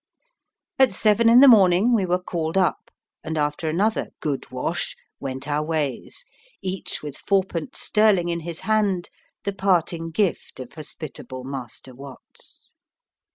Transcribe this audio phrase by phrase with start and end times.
[0.79, 2.89] At seven in the morning we were called up,
[3.23, 6.25] and after another "good wash," went our ways,
[6.59, 9.11] each with fourpence sterling in his hand,
[9.43, 12.73] the parting gift of hospitable Master Watts.